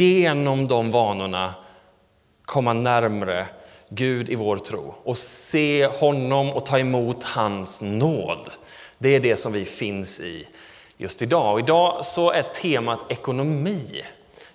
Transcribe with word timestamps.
genom 0.00 0.68
de 0.68 0.90
vanorna 0.90 1.54
komma 2.44 2.72
närmre 2.72 3.46
Gud 3.88 4.28
i 4.28 4.34
vår 4.34 4.56
tro 4.56 4.94
och 5.04 5.18
se 5.18 5.86
honom 5.86 6.50
och 6.50 6.66
ta 6.66 6.78
emot 6.78 7.24
hans 7.24 7.82
nåd. 7.82 8.50
Det 8.98 9.08
är 9.08 9.20
det 9.20 9.36
som 9.36 9.52
vi 9.52 9.64
finns 9.64 10.20
i 10.20 10.48
just 10.96 11.22
idag. 11.22 11.52
Och 11.52 11.58
idag 11.58 12.04
så 12.04 12.30
är 12.30 12.42
temat 12.42 12.98
ekonomi. 13.08 14.04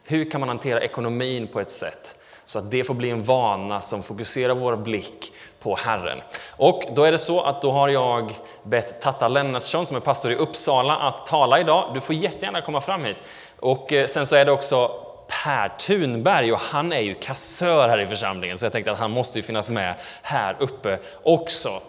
Hur 0.03 0.31
kan 0.31 0.39
man 0.39 0.49
hantera 0.49 0.81
ekonomin 0.81 1.47
på 1.47 1.59
ett 1.59 1.71
sätt 1.71 2.15
så 2.45 2.59
att 2.59 2.71
det 2.71 2.83
får 2.83 2.93
bli 2.93 3.09
en 3.09 3.23
vana 3.23 3.81
som 3.81 4.03
fokuserar 4.03 4.53
vår 4.53 4.75
blick 4.75 5.33
på 5.59 5.75
Herren. 5.75 6.21
Och 6.57 6.83
då 6.95 7.03
är 7.03 7.11
det 7.11 7.17
så 7.17 7.41
att 7.41 7.61
då 7.61 7.71
har 7.71 7.89
jag 7.89 8.33
bett 8.63 9.01
Tatta 9.01 9.27
Lennartsson 9.27 9.85
som 9.85 9.97
är 9.97 10.01
pastor 10.01 10.31
i 10.31 10.35
Uppsala 10.35 10.95
att 10.95 11.25
tala 11.25 11.59
idag. 11.59 11.91
Du 11.93 12.01
får 12.01 12.15
jättegärna 12.15 12.61
komma 12.61 12.81
fram 12.81 13.03
hit. 13.03 13.17
Och 13.59 13.93
eh, 13.93 14.07
sen 14.07 14.25
så 14.25 14.35
är 14.35 14.45
det 14.45 14.51
också 14.51 14.91
Per 15.43 15.69
Thunberg 15.69 16.53
och 16.53 16.59
han 16.59 16.93
är 16.93 17.01
ju 17.01 17.15
kassör 17.15 17.89
här 17.89 17.99
i 17.99 18.07
församlingen 18.07 18.57
så 18.57 18.65
jag 18.65 18.71
tänkte 18.71 18.91
att 18.91 18.99
han 18.99 19.11
måste 19.11 19.39
ju 19.39 19.43
finnas 19.43 19.69
med 19.69 19.95
här 20.21 20.55
uppe 20.59 20.99
också. 21.23 21.81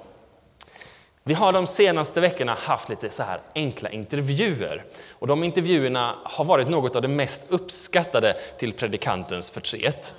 Vi 1.26 1.34
har 1.34 1.52
de 1.52 1.66
senaste 1.66 2.20
veckorna 2.20 2.54
haft 2.54 2.88
lite 2.88 3.10
så 3.10 3.22
här 3.22 3.40
enkla 3.54 3.90
intervjuer. 3.90 4.84
Och 5.10 5.26
de 5.26 5.44
intervjuerna 5.44 6.18
har 6.24 6.44
varit 6.44 6.68
något 6.68 6.96
av 6.96 7.02
det 7.02 7.08
mest 7.08 7.50
uppskattade 7.50 8.36
till 8.58 8.72
predikantens 8.72 9.50
förtret. 9.50 10.14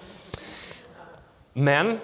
Men 1.54 2.00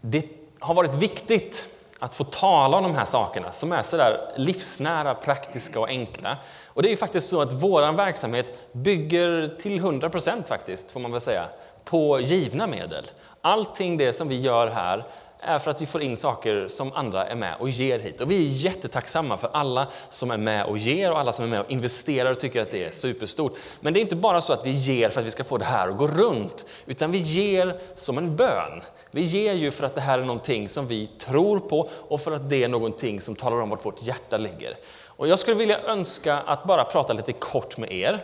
det 0.00 0.24
har 0.58 0.74
varit 0.74 0.94
viktigt 0.94 1.66
att 2.02 2.14
få 2.14 2.24
tala 2.24 2.76
om 2.76 2.82
de 2.82 2.94
här 2.94 3.04
sakerna 3.04 3.52
som 3.52 3.72
är 3.72 3.82
så 3.82 3.96
där 3.96 4.32
livsnära, 4.36 5.14
praktiska 5.14 5.80
och 5.80 5.88
enkla. 5.88 6.38
Och 6.66 6.82
det 6.82 6.88
är 6.88 6.90
ju 6.90 6.96
faktiskt 6.96 7.28
så 7.28 7.40
att 7.42 7.52
vår 7.52 7.92
verksamhet 7.92 8.72
bygger 8.72 9.56
till 9.60 9.80
100% 9.80 10.44
faktiskt, 10.48 10.90
får 10.90 11.00
man 11.00 11.12
väl 11.12 11.20
säga, 11.20 11.46
på 11.84 12.20
givna 12.20 12.66
medel. 12.66 13.10
Allting 13.40 13.96
det 13.96 14.12
som 14.12 14.28
vi 14.28 14.40
gör 14.40 14.66
här 14.66 15.04
är 15.40 15.58
för 15.58 15.70
att 15.70 15.82
vi 15.82 15.86
får 15.86 16.02
in 16.02 16.16
saker 16.16 16.68
som 16.68 16.92
andra 16.92 17.26
är 17.26 17.34
med 17.34 17.54
och 17.58 17.70
ger 17.70 17.98
hit. 17.98 18.20
Och 18.20 18.30
vi 18.30 18.46
är 18.46 18.50
jättetacksamma 18.50 19.36
för 19.36 19.50
alla 19.52 19.86
som 20.08 20.30
är 20.30 20.36
med 20.36 20.66
och 20.66 20.78
ger 20.78 21.12
och 21.12 21.18
alla 21.18 21.32
som 21.32 21.44
är 21.44 21.48
med 21.48 21.60
och 21.60 21.70
investerar 21.70 22.30
och 22.30 22.40
tycker 22.40 22.62
att 22.62 22.70
det 22.70 22.84
är 22.84 22.90
superstort. 22.90 23.56
Men 23.80 23.92
det 23.92 24.00
är 24.00 24.02
inte 24.02 24.16
bara 24.16 24.40
så 24.40 24.52
att 24.52 24.66
vi 24.66 24.70
ger 24.70 25.08
för 25.08 25.20
att 25.20 25.26
vi 25.26 25.30
ska 25.30 25.44
få 25.44 25.58
det 25.58 25.64
här 25.64 25.88
att 25.88 25.96
gå 25.96 26.06
runt, 26.06 26.66
utan 26.86 27.12
vi 27.12 27.18
ger 27.18 27.80
som 27.94 28.18
en 28.18 28.36
bön. 28.36 28.82
Vi 29.14 29.22
ger 29.22 29.52
ju 29.52 29.70
för 29.70 29.84
att 29.86 29.94
det 29.94 30.00
här 30.00 30.18
är 30.18 30.24
någonting 30.24 30.68
som 30.68 30.86
vi 30.86 31.06
tror 31.06 31.60
på 31.60 31.88
och 32.08 32.20
för 32.20 32.32
att 32.32 32.48
det 32.48 32.64
är 32.64 32.68
någonting 32.68 33.20
som 33.20 33.34
talar 33.34 33.60
om 33.60 33.70
vart 33.70 33.84
vårt 33.84 34.02
hjärta 34.02 34.36
ligger. 34.36 34.78
Och 35.06 35.28
jag 35.28 35.38
skulle 35.38 35.56
vilja 35.56 35.82
önska 35.82 36.38
att 36.38 36.64
bara 36.64 36.84
prata 36.84 37.12
lite 37.12 37.32
kort 37.32 37.76
med 37.76 37.92
er. 37.92 38.20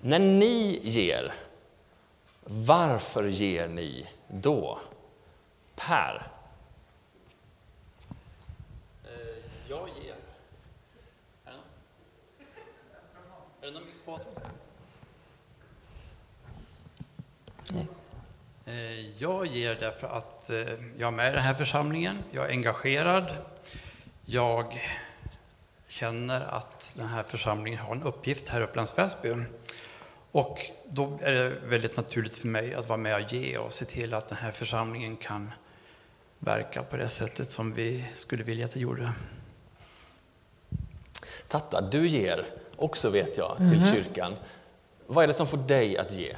När 0.00 0.18
ni 0.18 0.80
ger, 0.82 1.34
varför 2.44 3.24
ger 3.24 3.68
ni 3.68 4.06
då? 4.28 4.78
Per? 5.76 6.26
Eh, 9.04 9.10
jag 9.68 9.88
ger. 10.02 10.14
Är 13.60 13.66
det 13.66 13.70
någon 13.70 13.82
mikrofon 13.86 14.18
på? 14.34 14.40
Eh, 17.78 17.84
jag 19.18 19.46
ger 19.46 19.74
därför 19.74 20.08
att 20.08 20.50
eh, 20.50 20.56
jag 20.98 21.06
är 21.06 21.10
med 21.10 21.32
i 21.32 21.34
den 21.34 21.44
här 21.44 21.54
församlingen, 21.54 22.18
jag 22.30 22.44
är 22.44 22.48
engagerad, 22.48 23.36
jag 24.24 24.90
känner 25.88 26.40
att 26.40 26.94
den 26.96 27.06
här 27.06 27.22
församlingen 27.22 27.78
har 27.78 27.94
en 27.94 28.02
uppgift 28.02 28.48
här 28.48 28.60
i 28.60 28.64
Upplands 28.64 28.98
Väsby. 28.98 29.34
Och 30.32 30.58
då 30.88 31.18
är 31.22 31.32
det 31.32 31.48
väldigt 31.48 31.96
naturligt 31.96 32.34
för 32.34 32.46
mig 32.46 32.74
att 32.74 32.88
vara 32.88 32.98
med 32.98 33.14
och 33.14 33.32
ge 33.32 33.58
och 33.58 33.72
se 33.72 33.84
till 33.84 34.14
att 34.14 34.28
den 34.28 34.38
här 34.38 34.52
församlingen 34.52 35.16
kan 35.16 35.52
verka 36.38 36.82
på 36.82 36.96
det 36.96 37.08
sättet 37.08 37.52
som 37.52 37.74
vi 37.74 38.04
skulle 38.14 38.44
vilja 38.44 38.64
att 38.64 38.72
det 38.72 38.80
gjorde. 38.80 39.12
Tatta, 41.48 41.80
du 41.80 42.08
ger 42.08 42.46
också 42.76 43.10
vet 43.10 43.36
jag 43.36 43.56
till 43.56 43.82
mm. 43.82 43.92
kyrkan. 43.94 44.36
Vad 45.06 45.24
är 45.24 45.28
det 45.28 45.34
som 45.34 45.46
får 45.46 45.58
dig 45.58 45.98
att 45.98 46.12
ge? 46.12 46.36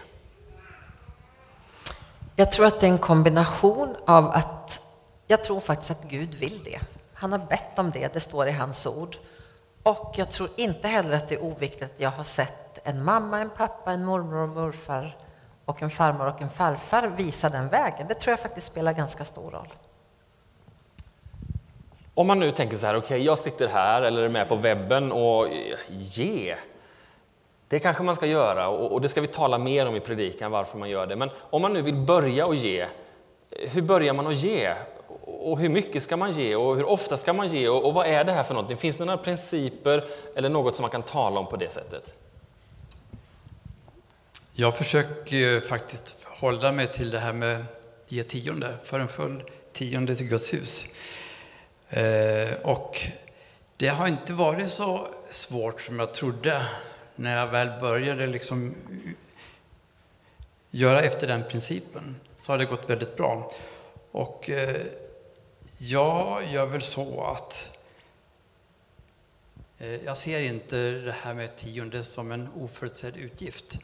Jag 2.43 2.53
tror 2.53 2.67
att 2.67 2.81
det 2.81 2.87
är 2.87 2.91
en 2.91 2.99
kombination 2.99 3.97
av 4.07 4.31
att 4.31 4.81
jag 5.27 5.45
tror 5.45 5.61
faktiskt 5.61 5.91
att 5.91 6.03
Gud 6.03 6.35
vill 6.35 6.65
det. 6.65 6.81
Han 7.15 7.33
har 7.33 7.39
bett 7.39 7.79
om 7.79 7.91
det, 7.91 8.15
det 8.15 8.21
står 8.21 8.49
i 8.49 8.51
hans 8.51 8.87
ord. 8.87 9.17
Och 9.83 10.15
jag 10.17 10.31
tror 10.31 10.49
inte 10.57 10.89
heller 10.89 11.17
att 11.17 11.29
det 11.29 11.35
är 11.35 11.45
oviktigt 11.45 11.83
att 11.83 12.01
jag 12.01 12.11
har 12.11 12.25
sett 12.25 12.79
en 12.85 13.05
mamma, 13.05 13.41
en 13.41 13.51
pappa, 13.51 13.93
en 13.93 14.05
mormor 14.05 14.37
och 14.37 14.49
morfar 14.49 15.17
och 15.65 15.83
en 15.83 15.91
farmor 15.91 16.27
och 16.27 16.43
en 16.43 16.51
farfar 16.51 17.09
visa 17.09 17.49
den 17.49 17.69
vägen. 17.69 18.07
Det 18.09 18.15
tror 18.15 18.33
jag 18.33 18.41
faktiskt 18.41 18.67
spelar 18.67 18.93
ganska 18.93 19.25
stor 19.25 19.51
roll. 19.51 19.69
Om 22.15 22.27
man 22.27 22.39
nu 22.39 22.51
tänker 22.51 22.77
så 22.77 22.87
här, 22.87 22.97
okej, 22.97 23.07
okay, 23.07 23.27
jag 23.27 23.39
sitter 23.39 23.69
här 23.69 24.03
eller 24.03 24.23
är 24.23 24.29
med 24.29 24.49
på 24.49 24.55
webben 24.55 25.13
och 25.13 25.49
ge. 25.89 26.57
Det 27.73 27.79
kanske 27.79 28.03
man 28.03 28.17
ska 28.17 28.27
göra 28.27 28.69
och 28.69 29.01
det 29.01 29.09
ska 29.09 29.21
vi 29.21 29.27
tala 29.27 29.59
mer 29.59 29.87
om 29.87 29.97
i 29.97 30.01
predikan 30.01 30.51
varför 30.51 30.79
man 30.79 30.91
gör 30.91 31.07
det. 31.07 31.17
Men 31.17 31.31
om 31.51 31.63
man 31.63 31.73
nu 31.73 31.83
vill 31.83 31.95
börja 31.95 32.47
och 32.47 32.55
ge, 32.55 32.87
hur 33.51 33.83
börjar 33.83 34.15
man 34.15 34.27
att 34.27 34.37
ge? 34.37 34.75
Och 35.23 35.59
hur 35.59 35.69
mycket 35.69 36.03
ska 36.03 36.17
man 36.17 36.33
ge 36.33 36.57
och 36.57 36.77
hur 36.77 36.85
ofta 36.85 37.17
ska 37.17 37.33
man 37.33 37.49
ge 37.49 37.69
och 37.69 37.95
vad 37.95 38.07
är 38.07 38.25
det 38.25 38.33
här 38.33 38.43
för 38.43 38.55
någonting? 38.55 38.77
Finns 38.77 38.97
det 38.97 39.05
några 39.05 39.19
principer 39.19 40.05
eller 40.37 40.49
något 40.49 40.77
som 40.77 40.83
man 40.83 40.91
kan 40.91 41.03
tala 41.03 41.41
om 41.41 41.47
på 41.47 41.57
det 41.57 41.73
sättet? 41.73 42.15
Jag 44.55 44.77
försöker 44.77 45.61
faktiskt 45.61 46.17
hålla 46.25 46.73
mig 46.73 46.87
till 46.87 47.11
det 47.11 47.19
här 47.19 47.33
med 47.33 47.65
ge 48.09 48.23
tionde 48.23 48.77
för 48.85 49.01
en 49.01 49.09
full 49.09 49.43
tionde 49.73 50.15
till 50.15 50.29
Guds 50.29 50.55
hus. 50.55 50.97
Eh, 51.91 52.53
och 52.63 53.01
det 53.77 53.89
har 53.89 54.09
inte 54.09 54.33
varit 54.33 54.69
så 54.69 55.07
svårt 55.31 55.81
som 55.81 55.99
jag 55.99 56.15
trodde 56.15 56.63
när 57.17 57.37
jag 57.37 57.47
väl 57.47 57.81
började 57.81 58.27
liksom 58.27 58.75
göra 60.71 61.03
efter 61.03 61.27
den 61.27 61.43
principen. 61.51 62.17
Så 62.37 62.53
har 62.53 62.59
det 62.59 62.65
gått 62.65 62.91
väldigt 62.91 63.17
bra. 63.17 63.51
Och 64.11 64.51
eh, 64.51 64.81
jag 65.79 66.47
gör 66.53 66.67
väl 66.67 66.83
så 66.83 67.25
att 67.25 67.79
eh, 69.79 70.05
jag 70.05 70.17
ser 70.17 70.41
inte 70.41 70.77
det 70.91 71.15
här 71.23 71.35
med 71.35 71.57
tionde 71.57 72.03
som 72.03 72.33
en 72.33 72.49
oförutsedd 72.57 73.17
utgift 73.17 73.79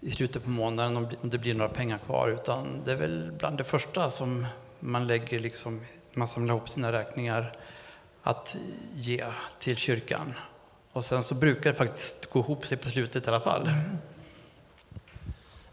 i 0.00 0.10
slutet 0.10 0.44
på 0.44 0.50
månaden 0.50 0.96
om 0.96 1.08
det 1.22 1.38
blir 1.38 1.54
några 1.54 1.72
pengar 1.72 1.98
kvar, 1.98 2.28
utan 2.28 2.82
det 2.84 2.92
är 2.92 2.96
väl 2.96 3.32
bland 3.38 3.58
det 3.58 3.64
första 3.64 4.10
som 4.10 4.46
man 4.80 5.06
lägger 5.06 5.38
liksom 5.38 5.80
man 6.16 6.28
samlar 6.28 6.54
ihop 6.54 6.68
sina 6.68 6.92
räkningar 6.92 7.52
att 8.22 8.56
ge 8.94 9.24
till 9.58 9.76
kyrkan. 9.76 10.34
Och 10.94 11.04
sen 11.04 11.22
så 11.22 11.34
brukar 11.34 11.72
det 11.72 11.76
faktiskt 11.78 12.30
gå 12.30 12.38
ihop 12.38 12.66
sig 12.66 12.78
på 12.78 12.88
slutet 12.88 13.26
i 13.26 13.30
alla 13.30 13.40
fall. 13.40 13.70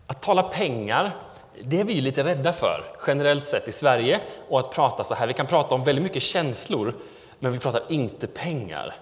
Att 0.07 0.21
tala 0.21 0.43
pengar, 0.43 1.11
det 1.63 1.79
är 1.79 1.83
vi 1.83 1.93
ju 1.93 2.01
lite 2.01 2.23
rädda 2.23 2.53
för 2.53 2.83
generellt 3.07 3.45
sett 3.45 3.67
i 3.67 3.71
Sverige. 3.71 4.19
Och 4.49 4.59
att 4.59 4.71
prata 4.71 5.03
så 5.03 5.15
här, 5.15 5.27
vi 5.27 5.33
kan 5.33 5.47
prata 5.47 5.75
om 5.75 5.83
väldigt 5.83 6.03
mycket 6.03 6.23
känslor, 6.23 6.93
men 7.39 7.51
vi 7.51 7.59
pratar 7.59 7.83
inte 7.89 8.27
pengar. 8.27 8.95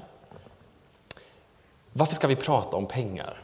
Varför 1.93 2.15
ska 2.15 2.27
vi 2.27 2.35
prata 2.35 2.77
om 2.77 2.85
pengar? 2.85 3.37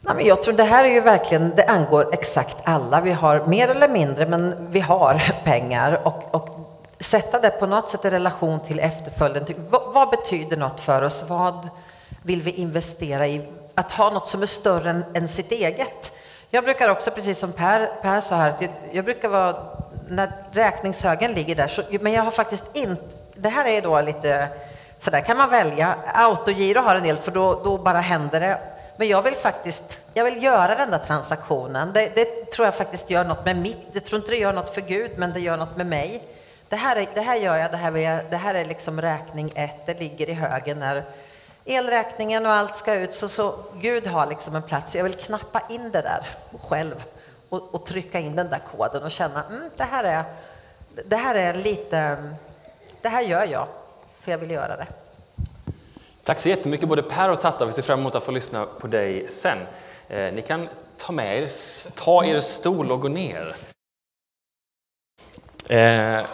Nej, 0.00 0.16
men 0.16 0.26
jag 0.26 0.42
tror 0.42 0.54
det 0.54 0.64
här 0.64 0.84
är 0.84 0.88
ju 0.88 1.00
verkligen, 1.00 1.52
det 1.56 1.64
angår 1.64 2.08
exakt 2.12 2.56
alla. 2.64 3.00
Vi 3.00 3.12
har 3.12 3.46
mer 3.46 3.68
eller 3.68 3.88
mindre, 3.88 4.26
men 4.26 4.68
vi 4.70 4.80
har 4.80 5.22
pengar 5.44 6.00
och, 6.04 6.34
och 6.34 6.57
sätta 7.00 7.40
det 7.40 7.50
på 7.50 7.66
något 7.66 7.90
sätt 7.90 8.04
i 8.04 8.10
relation 8.10 8.60
till 8.60 8.80
efterföljden. 8.80 9.46
Vad, 9.70 9.92
vad, 9.92 10.10
betyder 10.10 10.56
något 10.56 10.80
för 10.80 11.02
oss? 11.02 11.24
Vad 11.28 11.68
vill 12.22 12.42
vi 12.42 12.50
investera 12.50 13.26
i? 13.26 13.48
Att 13.74 13.92
ha 13.92 14.10
något 14.10 14.28
som 14.28 14.42
är 14.42 14.46
större 14.46 14.90
än, 14.90 15.04
än 15.14 15.28
sitt 15.28 15.52
eget. 15.52 16.12
Jag 16.50 16.64
brukar 16.64 16.88
också, 16.88 17.10
precis 17.10 17.38
som 17.38 17.52
Per, 17.52 17.90
per 18.02 18.20
sa 18.20 18.34
här, 18.36 18.54
jag, 18.60 18.70
jag 18.92 19.04
brukar 19.04 19.28
vara, 19.28 19.56
när 20.08 20.32
räkningshögen 20.52 21.32
ligger 21.32 21.54
där, 21.54 21.68
så, 21.68 21.82
men 22.00 22.12
jag 22.12 22.22
har 22.22 22.30
faktiskt 22.30 22.64
inte, 22.72 23.02
det 23.34 23.48
här 23.48 23.66
är 23.66 23.82
då 23.82 24.00
lite, 24.00 24.48
så 24.98 25.10
där 25.10 25.20
kan 25.20 25.36
man 25.36 25.50
välja. 25.50 25.94
Autogiro 26.14 26.80
har 26.80 26.96
en 26.96 27.02
del, 27.02 27.16
för 27.16 27.30
då, 27.30 27.60
då 27.64 27.78
bara 27.78 27.98
händer 27.98 28.40
det. 28.40 28.58
Men 28.96 29.08
jag 29.08 29.22
vill 29.22 29.34
faktiskt, 29.34 29.98
jag 30.12 30.24
vill 30.24 30.42
göra 30.42 30.74
den 30.74 30.90
där 30.90 30.98
transaktionen. 30.98 31.92
Det, 31.92 32.14
det, 32.14 32.52
tror 32.52 32.66
jag 32.66 32.74
faktiskt 32.74 33.10
gör 33.10 33.24
något 33.24 33.44
med 33.44 33.56
mitt, 33.56 33.86
jag 33.92 34.04
tror 34.04 34.20
inte 34.20 34.30
det 34.30 34.36
gör 34.36 34.52
något 34.52 34.70
för 34.70 34.80
Gud, 34.80 35.10
men 35.16 35.32
det 35.32 35.40
gör 35.40 35.56
något 35.56 35.76
med 35.76 35.86
mig. 35.86 36.22
Det 36.68 36.76
här, 36.76 36.96
är, 36.96 37.08
det 37.14 37.20
här 37.20 37.36
gör 37.36 37.56
jag, 37.56 37.70
det 37.70 37.76
här, 37.76 37.96
jag, 37.96 38.20
det 38.30 38.36
här 38.36 38.54
är 38.54 38.64
liksom 38.64 39.00
räkning 39.00 39.52
ett, 39.54 39.86
det 39.86 40.00
ligger 40.00 40.28
i 40.28 40.32
högen 40.32 40.78
när 40.78 41.04
elräkningen 41.64 42.46
och 42.46 42.52
allt 42.52 42.76
ska 42.76 42.94
ut. 42.94 43.14
Så, 43.14 43.28
så 43.28 43.58
Gud 43.74 44.06
har 44.06 44.26
liksom 44.26 44.56
en 44.56 44.62
plats. 44.62 44.94
Jag 44.94 45.04
vill 45.04 45.14
knappa 45.14 45.62
in 45.68 45.90
det 45.90 46.02
där 46.02 46.26
själv 46.68 47.04
och, 47.48 47.74
och 47.74 47.86
trycka 47.86 48.18
in 48.18 48.36
den 48.36 48.50
där 48.50 48.60
koden 48.72 49.02
och 49.02 49.10
känna, 49.10 49.44
mm, 49.44 49.70
det 49.76 49.84
här 49.84 50.04
är, 50.04 50.24
det 51.04 51.16
här 51.16 51.34
är 51.34 51.54
lite, 51.54 52.30
det 53.02 53.08
här 53.08 53.22
gör 53.22 53.46
jag, 53.46 53.66
för 54.20 54.30
jag 54.30 54.38
vill 54.38 54.50
göra 54.50 54.76
det. 54.76 54.86
Tack 56.24 56.40
så 56.40 56.48
jättemycket 56.48 56.88
både 56.88 57.02
Per 57.02 57.30
och 57.30 57.40
Tatta. 57.40 57.66
Vi 57.66 57.72
ser 57.72 57.82
fram 57.82 58.00
emot 58.00 58.14
att 58.14 58.22
få 58.22 58.30
lyssna 58.30 58.66
på 58.80 58.86
dig 58.86 59.28
sen. 59.28 59.58
Eh, 60.08 60.32
ni 60.32 60.42
kan 60.42 60.68
ta 60.96 61.12
med 61.12 61.42
er, 61.42 61.48
ta 61.96 62.24
er 62.24 62.40
stol 62.40 62.92
och 62.92 63.00
gå 63.00 63.08
ner. 63.08 63.56
Eh, 65.68 66.24